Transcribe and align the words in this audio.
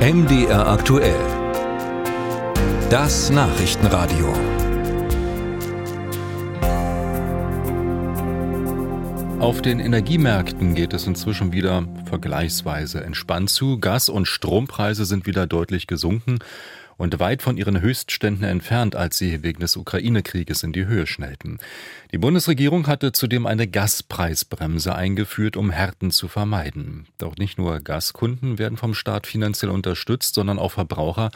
MDR 0.00 0.66
aktuell. 0.66 1.20
Das 2.88 3.28
Nachrichtenradio. 3.28 4.32
Auf 9.40 9.60
den 9.60 9.78
Energiemärkten 9.78 10.74
geht 10.74 10.94
es 10.94 11.06
inzwischen 11.06 11.52
wieder 11.52 11.84
vergleichsweise 12.06 13.04
entspannt 13.04 13.50
zu. 13.50 13.78
Gas- 13.78 14.08
und 14.08 14.24
Strompreise 14.24 15.04
sind 15.04 15.26
wieder 15.26 15.46
deutlich 15.46 15.86
gesunken 15.86 16.38
und 17.00 17.18
weit 17.18 17.40
von 17.40 17.56
ihren 17.56 17.80
Höchstständen 17.80 18.44
entfernt, 18.44 18.94
als 18.94 19.16
sie 19.16 19.42
wegen 19.42 19.60
des 19.60 19.74
Ukraine-Krieges 19.74 20.62
in 20.62 20.74
die 20.74 20.84
Höhe 20.84 21.06
schnellten. 21.06 21.56
Die 22.12 22.18
Bundesregierung 22.18 22.86
hatte 22.88 23.12
zudem 23.12 23.46
eine 23.46 23.66
Gaspreisbremse 23.66 24.94
eingeführt, 24.94 25.56
um 25.56 25.70
Härten 25.70 26.10
zu 26.10 26.28
vermeiden. 26.28 27.06
Doch 27.16 27.36
nicht 27.36 27.56
nur 27.56 27.80
Gaskunden 27.80 28.58
werden 28.58 28.76
vom 28.76 28.92
Staat 28.92 29.26
finanziell 29.26 29.70
unterstützt, 29.70 30.34
sondern 30.34 30.58
auch 30.58 30.72
Verbraucher, 30.72 31.30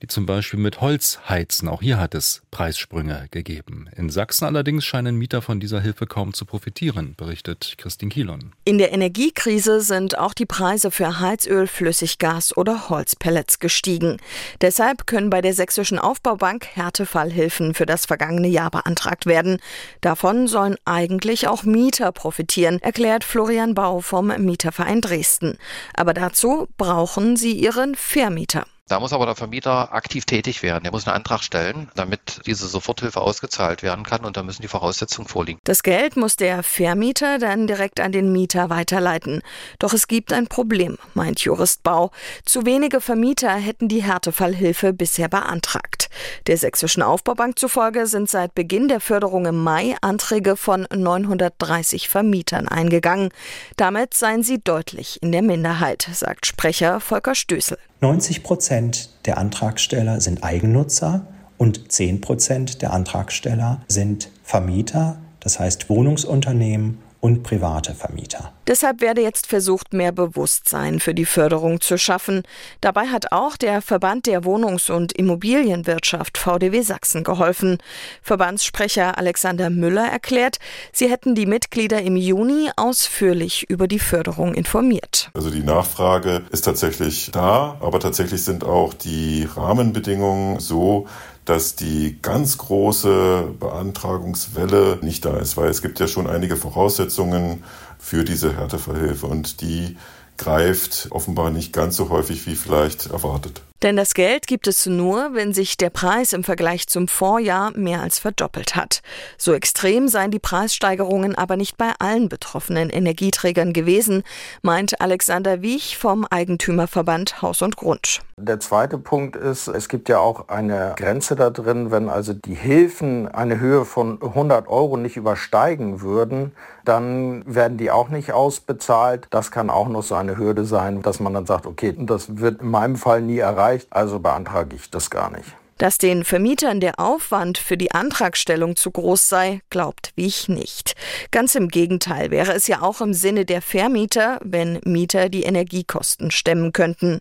die 0.00 0.06
zum 0.06 0.26
Beispiel 0.26 0.60
mit 0.60 0.80
Holz 0.80 1.18
heizen. 1.28 1.68
Auch 1.68 1.82
hier 1.82 1.98
hat 1.98 2.14
es 2.14 2.42
Preissprünge 2.50 3.26
gegeben. 3.30 3.88
In 3.96 4.10
Sachsen 4.10 4.44
allerdings 4.44 4.84
scheinen 4.84 5.16
Mieter 5.16 5.42
von 5.42 5.58
dieser 5.58 5.80
Hilfe 5.80 6.06
kaum 6.06 6.32
zu 6.34 6.44
profitieren, 6.44 7.14
berichtet 7.16 7.74
Christine 7.78 8.10
Kielon. 8.10 8.52
In 8.64 8.78
der 8.78 8.92
Energiekrise 8.92 9.80
sind 9.80 10.16
auch 10.16 10.34
die 10.34 10.46
Preise 10.46 10.90
für 10.90 11.20
Heizöl, 11.20 11.66
Flüssiggas 11.66 12.56
oder 12.56 12.88
Holzpellets 12.88 13.58
gestiegen. 13.58 14.18
Deshalb 14.60 14.99
können 15.06 15.30
bei 15.30 15.40
der 15.40 15.54
Sächsischen 15.54 15.98
Aufbaubank 15.98 16.66
Härtefallhilfen 16.74 17.74
für 17.74 17.86
das 17.86 18.06
vergangene 18.06 18.48
Jahr 18.48 18.70
beantragt 18.70 19.26
werden. 19.26 19.60
Davon 20.00 20.46
sollen 20.46 20.76
eigentlich 20.84 21.48
auch 21.48 21.62
Mieter 21.62 22.12
profitieren, 22.12 22.78
erklärt 22.80 23.24
Florian 23.24 23.74
Bau 23.74 24.00
vom 24.00 24.28
Mieterverein 24.28 25.00
Dresden. 25.00 25.58
Aber 25.94 26.14
dazu 26.14 26.68
brauchen 26.76 27.36
sie 27.36 27.52
ihren 27.52 27.94
Vermieter. 27.94 28.64
Da 28.90 28.98
muss 28.98 29.12
aber 29.12 29.24
der 29.24 29.36
Vermieter 29.36 29.94
aktiv 29.94 30.24
tätig 30.24 30.64
werden. 30.64 30.84
Er 30.84 30.90
muss 30.90 31.06
einen 31.06 31.14
Antrag 31.14 31.44
stellen, 31.44 31.88
damit 31.94 32.40
diese 32.46 32.66
Soforthilfe 32.66 33.20
ausgezahlt 33.20 33.84
werden 33.84 34.04
kann 34.04 34.24
und 34.24 34.36
da 34.36 34.42
müssen 34.42 34.62
die 34.62 34.68
Voraussetzungen 34.68 35.28
vorliegen. 35.28 35.60
Das 35.62 35.84
Geld 35.84 36.16
muss 36.16 36.34
der 36.34 36.64
Vermieter 36.64 37.38
dann 37.38 37.68
direkt 37.68 38.00
an 38.00 38.10
den 38.10 38.32
Mieter 38.32 38.68
weiterleiten. 38.68 39.42
Doch 39.78 39.92
es 39.92 40.08
gibt 40.08 40.32
ein 40.32 40.48
Problem, 40.48 40.98
meint 41.14 41.38
Jurist 41.38 41.84
Bau. 41.84 42.10
Zu 42.44 42.66
wenige 42.66 43.00
Vermieter 43.00 43.52
hätten 43.54 43.86
die 43.86 44.02
Härtefallhilfe 44.02 44.92
bisher 44.92 45.28
beantragt. 45.28 46.10
Der 46.48 46.56
Sächsischen 46.56 47.04
Aufbaubank 47.04 47.60
zufolge 47.60 48.08
sind 48.08 48.28
seit 48.28 48.56
Beginn 48.56 48.88
der 48.88 48.98
Förderung 48.98 49.46
im 49.46 49.62
Mai 49.62 49.94
Anträge 50.00 50.56
von 50.56 50.88
930 50.92 52.08
Vermietern 52.08 52.66
eingegangen. 52.66 53.28
Damit 53.76 54.14
seien 54.14 54.42
sie 54.42 54.58
deutlich 54.58 55.22
in 55.22 55.30
der 55.30 55.42
Minderheit, 55.42 56.08
sagt 56.12 56.46
Sprecher 56.46 56.98
Volker 56.98 57.36
Stößel. 57.36 57.78
90 58.00 58.42
Prozent 58.42 58.79
der 59.24 59.38
Antragsteller 59.38 60.20
sind 60.20 60.42
Eigennutzer 60.42 61.26
und 61.58 61.92
10 61.92 62.20
Prozent 62.20 62.82
der 62.82 62.92
Antragsteller 62.92 63.82
sind 63.88 64.30
Vermieter, 64.42 65.18
das 65.40 65.60
heißt 65.60 65.88
Wohnungsunternehmen 65.90 66.98
und 67.20 67.42
private 67.42 67.94
Vermieter. 67.94 68.52
Deshalb 68.66 69.00
werde 69.00 69.20
jetzt 69.20 69.46
versucht, 69.46 69.92
mehr 69.92 70.12
Bewusstsein 70.12 71.00
für 71.00 71.14
die 71.14 71.24
Förderung 71.24 71.80
zu 71.80 71.98
schaffen. 71.98 72.42
Dabei 72.80 73.06
hat 73.08 73.32
auch 73.32 73.56
der 73.56 73.82
Verband 73.82 74.26
der 74.26 74.44
Wohnungs- 74.44 74.90
und 74.90 75.12
Immobilienwirtschaft 75.12 76.38
VDW 76.38 76.80
Sachsen 76.82 77.24
geholfen. 77.24 77.78
Verbandssprecher 78.22 79.18
Alexander 79.18 79.70
Müller 79.70 80.06
erklärt, 80.06 80.58
sie 80.92 81.10
hätten 81.10 81.34
die 81.34 81.46
Mitglieder 81.46 82.00
im 82.02 82.16
Juni 82.16 82.70
ausführlich 82.76 83.68
über 83.68 83.86
die 83.86 83.98
Förderung 83.98 84.54
informiert. 84.54 85.30
Also 85.34 85.50
die 85.50 85.62
Nachfrage 85.62 86.42
ist 86.50 86.62
tatsächlich 86.62 87.30
da, 87.32 87.76
aber 87.80 88.00
tatsächlich 88.00 88.42
sind 88.44 88.64
auch 88.64 88.94
die 88.94 89.48
Rahmenbedingungen 89.56 90.60
so, 90.60 91.06
dass 91.50 91.74
die 91.74 92.16
ganz 92.22 92.58
große 92.58 93.54
Beantragungswelle 93.58 95.00
nicht 95.02 95.24
da 95.24 95.36
ist, 95.36 95.56
weil 95.56 95.68
es 95.68 95.82
gibt 95.82 95.98
ja 95.98 96.06
schon 96.06 96.28
einige 96.28 96.56
Voraussetzungen 96.56 97.64
für 97.98 98.22
diese 98.24 98.56
Härtefallhilfe 98.56 99.26
und 99.26 99.60
die 99.60 99.96
greift 100.36 101.08
offenbar 101.10 101.50
nicht 101.50 101.72
ganz 101.72 101.96
so 101.96 102.08
häufig 102.08 102.46
wie 102.46 102.54
vielleicht 102.54 103.10
erwartet. 103.10 103.62
Denn 103.82 103.96
das 103.96 104.12
Geld 104.12 104.46
gibt 104.46 104.66
es 104.66 104.84
nur, 104.84 105.30
wenn 105.32 105.54
sich 105.54 105.78
der 105.78 105.88
Preis 105.88 106.34
im 106.34 106.44
Vergleich 106.44 106.86
zum 106.86 107.08
Vorjahr 107.08 107.70
mehr 107.74 108.02
als 108.02 108.18
verdoppelt 108.18 108.76
hat. 108.76 109.00
So 109.38 109.54
extrem 109.54 110.08
seien 110.08 110.30
die 110.30 110.38
Preissteigerungen 110.38 111.34
aber 111.34 111.56
nicht 111.56 111.78
bei 111.78 111.92
allen 111.98 112.28
betroffenen 112.28 112.90
Energieträgern 112.90 113.72
gewesen, 113.72 114.22
meint 114.60 115.00
Alexander 115.00 115.62
Wiech 115.62 115.96
vom 115.96 116.26
Eigentümerverband 116.26 117.40
Haus 117.40 117.62
und 117.62 117.76
Grund. 117.76 118.20
Der 118.36 118.60
zweite 118.60 118.98
Punkt 118.98 119.36
ist, 119.36 119.68
es 119.68 119.88
gibt 119.88 120.08
ja 120.08 120.18
auch 120.18 120.48
eine 120.48 120.94
Grenze 120.96 121.36
da 121.36 121.50
drin, 121.50 121.90
wenn 121.90 122.08
also 122.08 122.32
die 122.32 122.54
Hilfen 122.54 123.28
eine 123.28 123.60
Höhe 123.60 123.84
von 123.84 124.20
100 124.22 124.66
Euro 124.68 124.96
nicht 124.96 125.16
übersteigen 125.16 126.00
würden, 126.00 126.52
dann 126.84 127.44
werden 127.46 127.76
die 127.76 127.90
auch 127.90 128.08
nicht 128.08 128.32
ausbezahlt. 128.32 129.26
Das 129.30 129.50
kann 129.50 129.68
auch 129.68 129.88
noch 129.88 130.02
so 130.02 130.14
eine 130.14 130.38
Hürde 130.38 130.64
sein, 130.64 131.02
dass 131.02 131.20
man 131.20 131.34
dann 131.34 131.44
sagt, 131.44 131.66
okay, 131.66 131.94
das 131.98 132.38
wird 132.38 132.62
in 132.62 132.70
meinem 132.70 132.96
Fall 132.96 133.20
nie 133.20 133.38
erreicht 133.38 133.69
erreicht, 133.70 133.88
also 133.90 134.18
beantrage 134.18 134.76
ich 134.76 134.90
das 134.90 135.10
gar 135.10 135.30
nicht. 135.30 135.56
Dass 135.80 135.96
den 135.96 136.24
Vermietern 136.24 136.78
der 136.80 137.00
Aufwand 137.00 137.56
für 137.56 137.78
die 137.78 137.92
Antragstellung 137.92 138.76
zu 138.76 138.90
groß 138.90 139.30
sei, 139.30 139.62
glaubt 139.70 140.12
Wich 140.14 140.50
nicht. 140.50 140.94
Ganz 141.30 141.54
im 141.54 141.68
Gegenteil 141.68 142.30
wäre 142.30 142.52
es 142.52 142.66
ja 142.66 142.82
auch 142.82 143.00
im 143.00 143.14
Sinne 143.14 143.46
der 143.46 143.62
Vermieter, 143.62 144.38
wenn 144.44 144.78
Mieter 144.84 145.30
die 145.30 145.44
Energiekosten 145.44 146.30
stemmen 146.30 146.74
könnten. 146.74 147.20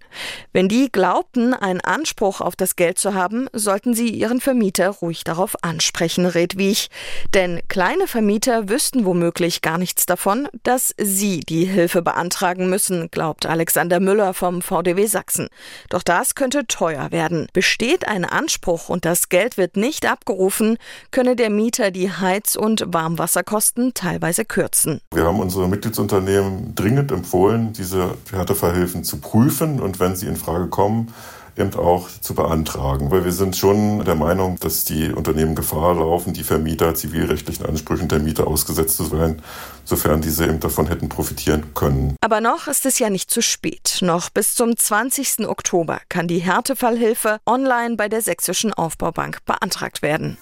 Wenn 0.51 0.67
die 0.67 0.91
glaubten, 0.91 1.53
einen 1.53 1.79
Anspruch 1.79 2.41
auf 2.41 2.57
das 2.57 2.75
Geld 2.75 2.99
zu 2.99 3.13
haben, 3.13 3.47
sollten 3.53 3.93
sie 3.93 4.09
ihren 4.09 4.41
Vermieter 4.41 4.89
ruhig 4.89 5.23
darauf 5.23 5.55
ansprechen, 5.63 6.25
rät 6.25 6.57
Wich. 6.57 6.89
Denn 7.33 7.61
kleine 7.69 8.07
Vermieter 8.07 8.67
wüssten 8.67 9.05
womöglich 9.05 9.61
gar 9.61 9.77
nichts 9.77 10.05
davon, 10.05 10.49
dass 10.63 10.93
sie 10.97 11.39
die 11.39 11.63
Hilfe 11.63 12.01
beantragen 12.01 12.69
müssen, 12.69 13.09
glaubt 13.09 13.45
Alexander 13.45 14.01
Müller 14.01 14.33
vom 14.33 14.61
VDW 14.61 15.05
Sachsen. 15.05 15.47
Doch 15.89 16.03
das 16.03 16.35
könnte 16.35 16.67
teuer 16.67 17.13
werden. 17.13 17.47
Besteht 17.53 18.05
ein 18.05 18.25
Anspruch 18.25 18.48
Anspruch 18.49 18.89
und 18.89 19.05
das 19.05 19.29
Geld 19.29 19.57
wird 19.57 19.77
nicht 19.77 20.09
abgerufen, 20.09 20.79
könne 21.11 21.35
der 21.35 21.51
Mieter 21.51 21.91
die 21.91 22.11
Heiz- 22.11 22.55
und 22.55 22.83
Warmwasserkosten 22.87 23.93
teilweise 23.93 24.43
kürzen. 24.43 25.01
Wir 25.13 25.25
haben 25.25 25.39
unsere 25.39 25.67
Mitgliedsunternehmen 25.67 26.73
dringend 26.73 27.11
empfohlen, 27.11 27.73
diese 27.73 28.15
Härtefallhilfen 28.31 29.03
zu 29.03 29.17
prüfen 29.17 29.79
und 29.79 29.99
wenn 29.99 30.15
sie 30.15 30.25
in 30.25 30.35
Frage 30.35 30.67
kommen, 30.67 31.13
eben 31.59 31.73
auch 31.75 32.09
zu 32.21 32.33
beantragen. 32.33 33.11
Weil 33.11 33.25
wir 33.25 33.31
sind 33.31 33.55
schon 33.55 34.03
der 34.05 34.15
Meinung, 34.15 34.57
dass 34.59 34.85
die 34.85 35.11
Unternehmen 35.11 35.55
Gefahr 35.55 35.95
laufen, 35.95 36.33
die 36.33 36.43
Vermieter 36.43 36.95
zivilrechtlichen 36.95 37.65
Ansprüchen 37.65 38.07
der 38.07 38.19
Mieter 38.19 38.47
ausgesetzt 38.47 38.97
zu 38.97 39.05
sein, 39.05 39.41
sofern 39.85 40.21
diese 40.21 40.45
eben 40.45 40.59
davon 40.59 40.87
hätten 40.87 41.09
profitieren 41.09 41.73
können. 41.73 42.15
Aber 42.21 42.41
noch 42.41 42.67
ist 42.67 42.85
es 42.85 42.99
ja 42.99 43.09
nicht 43.09 43.29
zu 43.29 43.41
spät. 43.41 43.99
Noch 44.01 44.29
bis 44.29 44.55
zum 44.55 44.75
20. 44.75 45.47
Oktober 45.47 45.99
kann 46.09 46.27
die 46.27 46.39
Härtefallhilfe 46.39 47.39
online 47.45 47.95
bei 47.95 48.09
der 48.09 48.21
Sächsischen 48.21 48.73
Aufbaubank 48.73 49.39
beantragt 49.45 50.01
werden. 50.01 50.37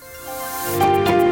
Musik 0.80 1.27